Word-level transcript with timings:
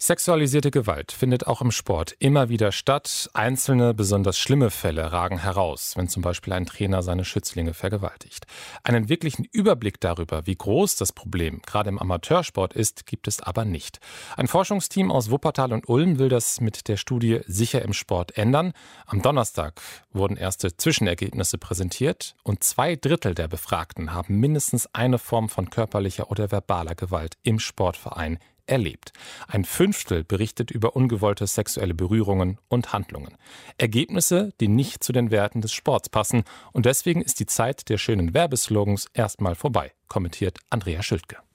Sexualisierte 0.00 0.70
Gewalt 0.70 1.10
findet 1.10 1.48
auch 1.48 1.60
im 1.60 1.72
Sport 1.72 2.14
immer 2.20 2.48
wieder 2.48 2.70
statt. 2.70 3.28
Einzelne 3.34 3.94
besonders 3.94 4.38
schlimme 4.38 4.70
Fälle 4.70 5.10
ragen 5.10 5.38
heraus, 5.38 5.94
wenn 5.96 6.06
zum 6.06 6.22
Beispiel 6.22 6.52
ein 6.52 6.66
Trainer 6.66 7.02
seine 7.02 7.24
Schützlinge 7.24 7.74
vergewaltigt. 7.74 8.46
Einen 8.84 9.08
wirklichen 9.08 9.44
Überblick 9.50 10.00
darüber, 10.00 10.46
wie 10.46 10.54
groß 10.54 10.94
das 10.94 11.12
Problem 11.12 11.62
gerade 11.66 11.88
im 11.88 11.98
Amateursport 11.98 12.74
ist, 12.74 13.06
gibt 13.06 13.26
es 13.26 13.40
aber 13.40 13.64
nicht. 13.64 13.98
Ein 14.36 14.46
Forschungsteam 14.46 15.10
aus 15.10 15.32
Wuppertal 15.32 15.72
und 15.72 15.88
Ulm 15.88 16.20
will 16.20 16.28
das 16.28 16.60
mit 16.60 16.86
der 16.86 16.96
Studie 16.96 17.40
Sicher 17.48 17.82
im 17.82 17.92
Sport 17.92 18.38
ändern. 18.38 18.74
Am 19.04 19.20
Donnerstag 19.20 19.80
wurden 20.12 20.36
erste 20.36 20.76
Zwischenergebnisse 20.76 21.58
präsentiert 21.58 22.36
und 22.44 22.62
zwei 22.62 22.94
Drittel 22.94 23.34
der 23.34 23.48
Befragten 23.48 24.12
haben 24.12 24.38
mindestens 24.38 24.88
eine 24.94 25.18
Form 25.18 25.48
von 25.48 25.70
körperlicher 25.70 26.30
oder 26.30 26.52
verbaler 26.52 26.94
Gewalt 26.94 27.36
im 27.42 27.58
Sportverein 27.58 28.38
erlebt. 28.68 29.12
Ein 29.46 29.64
Fünftel 29.64 30.24
berichtet 30.24 30.70
über 30.70 30.94
ungewollte 30.94 31.46
sexuelle 31.46 31.94
Berührungen 31.94 32.58
und 32.68 32.92
Handlungen. 32.92 33.36
Ergebnisse, 33.78 34.52
die 34.60 34.68
nicht 34.68 35.02
zu 35.02 35.12
den 35.12 35.30
Werten 35.30 35.60
des 35.60 35.72
Sports 35.72 36.08
passen. 36.08 36.44
Und 36.72 36.86
deswegen 36.86 37.22
ist 37.22 37.40
die 37.40 37.46
Zeit 37.46 37.88
der 37.88 37.98
schönen 37.98 38.34
Werbeslogans 38.34 39.06
erstmal 39.14 39.54
vorbei, 39.54 39.92
kommentiert 40.08 40.58
Andrea 40.70 41.02
Schildke. 41.02 41.47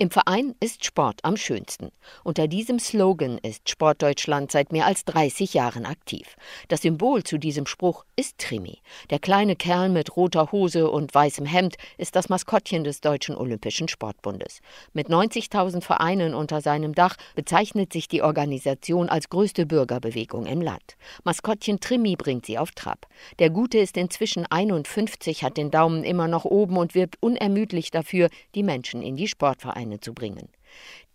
Im 0.00 0.10
Verein 0.10 0.54
ist 0.60 0.86
Sport 0.86 1.20
am 1.24 1.36
schönsten. 1.36 1.90
Unter 2.24 2.48
diesem 2.48 2.78
Slogan 2.78 3.36
ist 3.36 3.68
Sportdeutschland 3.68 4.50
seit 4.50 4.72
mehr 4.72 4.86
als 4.86 5.04
30 5.04 5.52
Jahren 5.52 5.84
aktiv. 5.84 6.36
Das 6.68 6.80
Symbol 6.80 7.22
zu 7.22 7.36
diesem 7.36 7.66
Spruch 7.66 8.06
ist 8.16 8.38
Trimi. 8.38 8.78
Der 9.10 9.18
kleine 9.18 9.56
Kerl 9.56 9.90
mit 9.90 10.16
roter 10.16 10.52
Hose 10.52 10.90
und 10.90 11.14
weißem 11.14 11.44
Hemd 11.44 11.76
ist 11.98 12.16
das 12.16 12.30
Maskottchen 12.30 12.82
des 12.82 13.02
Deutschen 13.02 13.36
Olympischen 13.36 13.88
Sportbundes. 13.88 14.62
Mit 14.94 15.10
90.000 15.10 15.82
Vereinen 15.82 16.32
unter 16.32 16.62
seinem 16.62 16.94
Dach 16.94 17.16
bezeichnet 17.34 17.92
sich 17.92 18.08
die 18.08 18.22
Organisation 18.22 19.10
als 19.10 19.28
größte 19.28 19.66
Bürgerbewegung 19.66 20.46
im 20.46 20.62
Land. 20.62 20.96
Maskottchen 21.24 21.78
Trimi 21.78 22.16
bringt 22.16 22.46
sie 22.46 22.56
auf 22.56 22.70
Trab. 22.70 23.06
Der 23.38 23.50
Gute 23.50 23.76
ist 23.76 23.98
inzwischen 23.98 24.46
51, 24.46 25.44
hat 25.44 25.58
den 25.58 25.70
Daumen 25.70 26.04
immer 26.04 26.26
noch 26.26 26.46
oben 26.46 26.78
und 26.78 26.94
wirbt 26.94 27.18
unermüdlich 27.20 27.90
dafür, 27.90 28.30
die 28.54 28.62
Menschen 28.62 29.02
in 29.02 29.16
die 29.16 29.28
Sportvereine 29.28 29.89
Vereine 29.90 30.00
zu 30.00 30.14
bringen. 30.14 30.48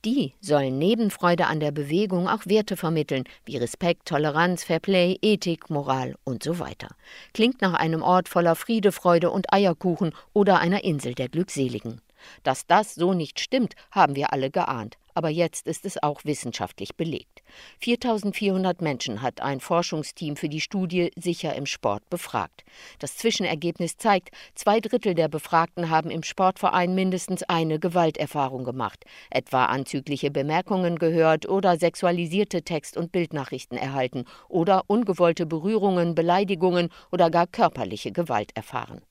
Die 0.03 0.33
sollen 0.41 0.77
neben 0.77 1.09
Freude 1.09 1.47
an 1.47 1.59
der 1.59 1.71
Bewegung 1.71 2.27
auch 2.27 2.45
Werte 2.45 2.77
vermitteln, 2.77 3.23
wie 3.45 3.57
Respekt, 3.57 4.07
Toleranz, 4.07 4.63
Fairplay, 4.63 5.17
Ethik, 5.21 5.69
Moral 5.69 6.15
und 6.23 6.43
so 6.43 6.59
weiter. 6.59 6.89
Klingt 7.33 7.61
nach 7.61 7.73
einem 7.73 8.03
Ort 8.03 8.29
voller 8.29 8.55
Friede, 8.55 8.91
Freude 8.91 9.31
und 9.31 9.51
Eierkuchen 9.51 10.11
oder 10.33 10.59
einer 10.59 10.83
Insel 10.83 11.15
der 11.15 11.29
Glückseligen. 11.29 12.01
Dass 12.43 12.67
das 12.67 12.95
so 12.95 13.13
nicht 13.13 13.39
stimmt, 13.39 13.75
haben 13.91 14.15
wir 14.15 14.33
alle 14.33 14.51
geahnt 14.51 14.97
aber 15.15 15.29
jetzt 15.29 15.65
ist 15.67 15.85
es 15.85 16.03
auch 16.03 16.25
wissenschaftlich 16.25 16.95
belegt. 16.95 17.41
4400 17.79 18.81
Menschen 18.81 19.21
hat 19.21 19.41
ein 19.41 19.61
Forschungsteam 19.61 20.35
für 20.35 20.49
die 20.49 20.61
Studie 20.61 21.11
Sicher 21.15 21.55
im 21.55 21.65
Sport 21.65 22.07
befragt. 22.09 22.63
Das 22.99 23.15
Zwischenergebnis 23.17 23.97
zeigt, 23.97 24.29
zwei 24.53 24.81
Drittel 24.81 25.15
der 25.15 25.29
Befragten 25.29 25.89
haben 25.89 26.11
im 26.11 26.21
Sportverein 26.21 26.93
mindestens 26.93 27.43
eine 27.43 27.79
Gewalterfahrung 27.79 28.65
gemacht, 28.65 29.05
etwa 29.31 29.65
anzügliche 29.65 30.31
Bemerkungen 30.31 30.99
gehört 30.99 31.47
oder 31.47 31.77
sexualisierte 31.77 32.63
Text- 32.63 32.97
und 32.97 33.13
Bildnachrichten 33.13 33.77
erhalten 33.77 34.25
oder 34.49 34.83
ungewollte 34.87 35.45
Berührungen, 35.45 36.13
Beleidigungen 36.13 36.89
oder 37.11 37.31
gar 37.31 37.47
körperliche 37.47 38.11
Gewalt 38.11 38.51
erfahren. 38.55 39.01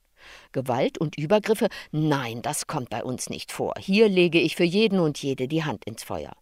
Gewalt 0.52 0.98
und 0.98 1.18
Übergriffe? 1.18 1.68
Nein, 1.92 2.42
das 2.42 2.66
kommt 2.66 2.90
bei 2.90 3.02
uns 3.02 3.30
nicht 3.30 3.52
vor. 3.52 3.74
Hier 3.78 4.08
lege 4.08 4.40
ich 4.40 4.56
für 4.56 4.64
jeden 4.64 5.00
und 5.00 5.22
jede 5.22 5.48
die 5.48 5.64
Hand 5.64 5.84
ins 5.84 6.04
Feuer. 6.04 6.32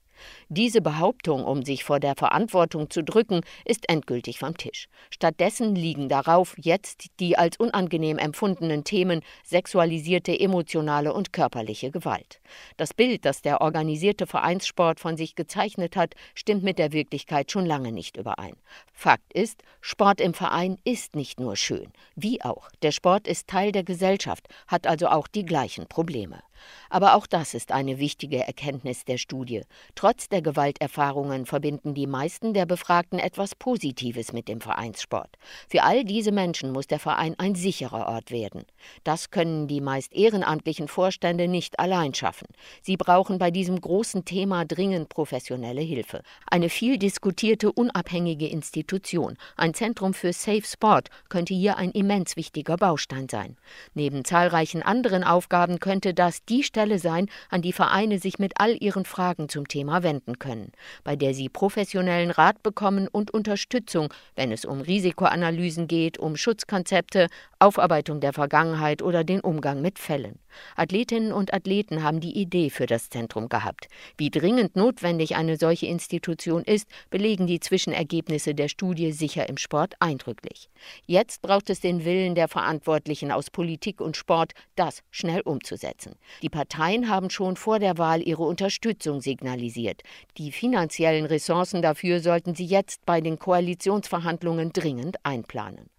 Diese 0.54 0.82
Behauptung, 0.82 1.44
um 1.44 1.62
sich 1.62 1.82
vor 1.82 1.98
der 1.98 2.14
Verantwortung 2.14 2.90
zu 2.90 3.02
drücken, 3.02 3.40
ist 3.64 3.88
endgültig 3.88 4.38
vom 4.38 4.54
Tisch. 4.54 4.86
Stattdessen 5.08 5.74
liegen 5.74 6.10
darauf 6.10 6.54
jetzt 6.58 7.06
die 7.20 7.38
als 7.38 7.56
unangenehm 7.56 8.18
empfundenen 8.18 8.84
Themen 8.84 9.22
sexualisierte 9.44 10.38
emotionale 10.38 11.14
und 11.14 11.32
körperliche 11.32 11.90
Gewalt. 11.90 12.42
Das 12.76 12.92
Bild, 12.92 13.24
das 13.24 13.40
der 13.40 13.62
organisierte 13.62 14.26
Vereinssport 14.26 15.00
von 15.00 15.16
sich 15.16 15.36
gezeichnet 15.36 15.96
hat, 15.96 16.16
stimmt 16.34 16.64
mit 16.64 16.78
der 16.78 16.92
Wirklichkeit 16.92 17.50
schon 17.50 17.64
lange 17.64 17.90
nicht 17.90 18.18
überein. 18.18 18.56
Fakt 18.92 19.32
ist, 19.32 19.62
Sport 19.80 20.20
im 20.20 20.34
Verein 20.34 20.76
ist 20.84 21.16
nicht 21.16 21.40
nur 21.40 21.56
schön. 21.56 21.94
Wie 22.14 22.42
auch, 22.42 22.68
der 22.82 22.92
Sport 22.92 23.26
ist 23.26 23.48
Teil 23.48 23.72
der 23.72 23.84
Gesellschaft, 23.84 24.48
hat 24.66 24.86
also 24.86 25.06
auch 25.06 25.28
die 25.28 25.46
gleichen 25.46 25.86
Probleme. 25.86 26.42
Aber 26.90 27.14
auch 27.14 27.26
das 27.26 27.54
ist 27.54 27.72
eine 27.72 27.98
wichtige 27.98 28.46
Erkenntnis 28.46 29.04
der 29.04 29.18
Studie. 29.18 29.62
Trotz 29.94 30.28
der 30.28 30.41
Gewalterfahrungen 30.42 31.46
verbinden 31.46 31.94
die 31.94 32.06
meisten 32.06 32.54
der 32.54 32.66
Befragten 32.66 33.18
etwas 33.18 33.54
Positives 33.54 34.32
mit 34.32 34.48
dem 34.48 34.60
Vereinssport. 34.60 35.36
Für 35.68 35.82
all 35.82 36.04
diese 36.04 36.32
Menschen 36.32 36.72
muss 36.72 36.86
der 36.86 36.98
Verein 36.98 37.34
ein 37.38 37.54
sicherer 37.54 38.08
Ort 38.08 38.30
werden. 38.30 38.64
Das 39.04 39.30
können 39.30 39.68
die 39.68 39.80
meist 39.80 40.12
ehrenamtlichen 40.12 40.88
Vorstände 40.88 41.48
nicht 41.48 41.78
allein 41.78 42.14
schaffen. 42.14 42.48
Sie 42.82 42.96
brauchen 42.96 43.38
bei 43.38 43.50
diesem 43.50 43.80
großen 43.80 44.24
Thema 44.24 44.64
dringend 44.64 45.08
professionelle 45.08 45.80
Hilfe. 45.80 46.22
Eine 46.46 46.68
viel 46.68 46.98
diskutierte 46.98 47.72
unabhängige 47.72 48.48
Institution, 48.48 49.36
ein 49.56 49.74
Zentrum 49.74 50.14
für 50.14 50.32
Safe 50.32 50.64
Sport, 50.64 51.08
könnte 51.28 51.54
hier 51.54 51.76
ein 51.76 51.90
immens 51.90 52.36
wichtiger 52.36 52.76
Baustein 52.76 53.28
sein. 53.28 53.56
Neben 53.94 54.24
zahlreichen 54.24 54.82
anderen 54.82 55.24
Aufgaben 55.24 55.78
könnte 55.78 56.14
das 56.14 56.44
die 56.44 56.62
Stelle 56.62 56.98
sein, 56.98 57.28
an 57.50 57.62
die 57.62 57.72
Vereine 57.72 58.18
sich 58.18 58.38
mit 58.38 58.54
all 58.56 58.76
ihren 58.80 59.04
Fragen 59.04 59.48
zum 59.48 59.68
Thema 59.68 60.02
wenden 60.02 60.21
können, 60.38 60.72
bei 61.04 61.16
der 61.16 61.34
sie 61.34 61.48
professionellen 61.48 62.30
Rat 62.30 62.62
bekommen 62.62 63.08
und 63.08 63.32
Unterstützung, 63.32 64.12
wenn 64.36 64.52
es 64.52 64.64
um 64.64 64.80
Risikoanalysen 64.80 65.86
geht, 65.88 66.18
um 66.18 66.36
Schutzkonzepte, 66.36 67.28
Aufarbeitung 67.58 68.20
der 68.20 68.32
Vergangenheit 68.32 69.02
oder 69.02 69.24
den 69.24 69.40
Umgang 69.40 69.82
mit 69.82 69.98
Fällen. 69.98 70.38
Athletinnen 70.76 71.32
und 71.32 71.54
Athleten 71.54 72.02
haben 72.02 72.20
die 72.20 72.36
Idee 72.36 72.70
für 72.70 72.86
das 72.86 73.10
Zentrum 73.10 73.48
gehabt. 73.48 73.88
Wie 74.16 74.30
dringend 74.30 74.76
notwendig 74.76 75.36
eine 75.36 75.56
solche 75.56 75.86
Institution 75.86 76.62
ist, 76.62 76.88
belegen 77.10 77.46
die 77.46 77.60
Zwischenergebnisse 77.60 78.54
der 78.54 78.68
Studie 78.68 79.12
sicher 79.12 79.48
im 79.48 79.56
Sport 79.56 79.94
eindrücklich. 80.00 80.68
Jetzt 81.06 81.42
braucht 81.42 81.70
es 81.70 81.80
den 81.80 82.04
Willen 82.04 82.34
der 82.34 82.48
Verantwortlichen 82.48 83.30
aus 83.30 83.50
Politik 83.50 84.00
und 84.00 84.16
Sport, 84.16 84.52
das 84.76 85.02
schnell 85.10 85.42
umzusetzen. 85.42 86.16
Die 86.42 86.48
Parteien 86.48 87.08
haben 87.08 87.30
schon 87.30 87.56
vor 87.56 87.78
der 87.78 87.98
Wahl 87.98 88.22
ihre 88.22 88.42
Unterstützung 88.42 89.20
signalisiert. 89.20 90.02
Die 90.38 90.52
finanziellen 90.52 91.26
Ressourcen 91.26 91.82
dafür 91.82 92.20
sollten 92.20 92.54
sie 92.54 92.66
jetzt 92.66 93.04
bei 93.06 93.20
den 93.20 93.38
Koalitionsverhandlungen 93.38 94.72
dringend 94.72 95.16
einplanen. 95.24 95.91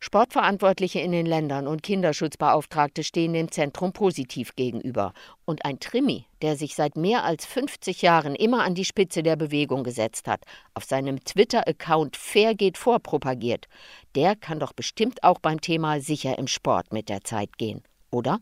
Sportverantwortliche 0.00 1.00
in 1.00 1.12
den 1.12 1.26
Ländern 1.26 1.66
und 1.66 1.82
Kinderschutzbeauftragte 1.82 3.04
stehen 3.04 3.32
dem 3.32 3.50
Zentrum 3.50 3.92
positiv 3.92 4.56
gegenüber. 4.56 5.12
Und 5.44 5.64
ein 5.64 5.78
Trimi, 5.78 6.26
der 6.42 6.56
sich 6.56 6.74
seit 6.74 6.96
mehr 6.96 7.24
als 7.24 7.46
50 7.46 8.02
Jahren 8.02 8.34
immer 8.34 8.64
an 8.64 8.74
die 8.74 8.84
Spitze 8.84 9.22
der 9.22 9.36
Bewegung 9.36 9.84
gesetzt 9.84 10.26
hat, 10.26 10.44
auf 10.74 10.84
seinem 10.84 11.22
Twitter-Account 11.24 12.16
Fair 12.16 12.54
geht 12.54 12.78
vor 12.78 13.00
propagiert, 13.00 13.66
der 14.14 14.36
kann 14.36 14.60
doch 14.60 14.72
bestimmt 14.72 15.22
auch 15.22 15.38
beim 15.38 15.60
Thema 15.60 16.00
sicher 16.00 16.38
im 16.38 16.46
Sport 16.46 16.92
mit 16.92 17.08
der 17.08 17.22
Zeit 17.22 17.58
gehen, 17.58 17.82
oder? 18.10 18.40